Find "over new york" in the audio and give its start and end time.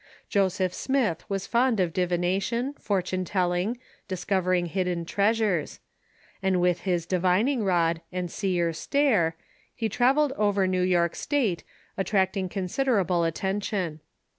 10.31-11.15